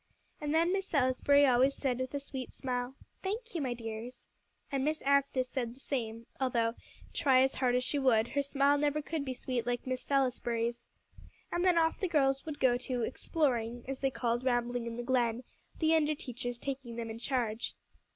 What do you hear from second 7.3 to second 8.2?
as hard as she